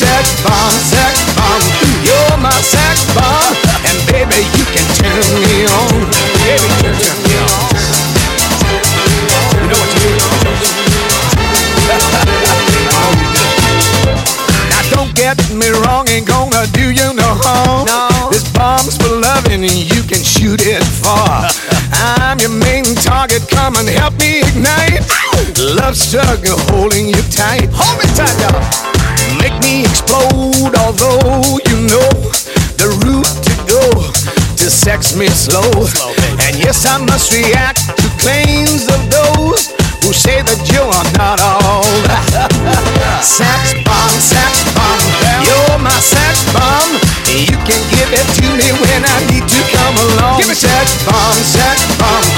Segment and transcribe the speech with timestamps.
[0.00, 1.60] sex bomb, sex bomb.
[2.00, 3.52] You're my sex bomb,
[3.84, 6.08] and baby you can turn me on.
[6.40, 7.68] Baby, you can turn me on.
[9.60, 10.16] You know what you
[14.72, 17.84] Now don't get me wrong, ain't gonna do you no harm.
[17.84, 18.08] No.
[18.32, 21.44] This bomb's for loving and you can shoot it far.
[22.24, 25.04] I'm your main target, come and help me ignite.
[25.60, 27.68] Love struggle holding you tight.
[27.74, 28.79] Hold me tight, y'all.
[30.90, 32.10] Make me explode, although you know
[32.76, 33.82] the route to go
[34.56, 35.70] to sex me slow.
[36.46, 39.70] and yes, I must react to claims of those
[40.02, 42.50] who say that you are not all that.
[43.22, 45.00] Sex bomb, sex bomb,
[45.44, 46.90] you're my sex bomb.
[47.30, 50.40] You can give it to me when I need to come along.
[50.40, 52.29] Give me sex bomb, sex bomb, you're my sex